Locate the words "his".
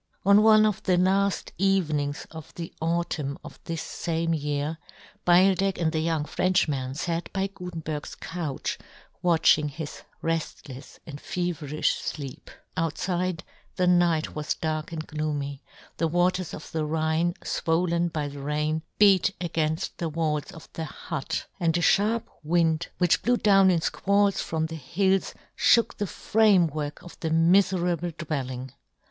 9.69-10.01